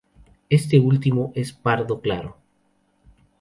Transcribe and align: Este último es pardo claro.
Este 0.49 0.79
último 0.79 1.31
es 1.35 1.53
pardo 1.53 2.01
claro. 2.01 2.37